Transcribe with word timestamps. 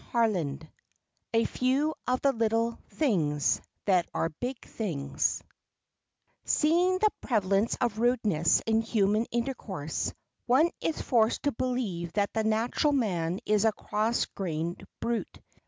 CHAPTER 0.13 0.33
XLII 0.33 0.59
A 1.35 1.43
FEW 1.43 1.93
OF 2.07 2.21
THE 2.21 2.31
LITTLE 2.33 2.79
THINGS 2.89 3.61
THAT 3.85 4.07
ARE 4.15 4.29
BIG 4.29 4.57
THINGS 4.65 5.43
SEEING 6.43 6.97
the 6.97 7.11
prevalence 7.21 7.77
of 7.79 7.99
rudeness 7.99 8.63
in 8.65 8.81
human 8.81 9.25
intercourse, 9.29 10.11
one 10.47 10.71
is 10.81 10.99
forced 10.99 11.43
to 11.43 11.51
believe 11.51 12.13
that 12.13 12.33
the 12.33 12.43
natural 12.43 12.93
man 12.93 13.41
is 13.45 13.63
a 13.63 13.71
cross 13.71 14.25
grained 14.25 14.83
brute. 15.01 15.39